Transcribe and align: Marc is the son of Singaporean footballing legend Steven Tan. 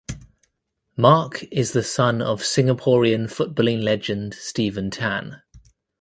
Marc 0.97 1.43
is 1.51 1.73
the 1.73 1.83
son 1.83 2.23
of 2.23 2.41
Singaporean 2.41 3.25
footballing 3.31 3.83
legend 3.83 4.33
Steven 4.33 4.89
Tan. 4.89 5.43